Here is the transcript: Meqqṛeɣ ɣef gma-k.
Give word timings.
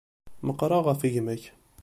Meqqṛeɣ 0.45 0.81
ɣef 0.85 1.01
gma-k. 1.15 1.43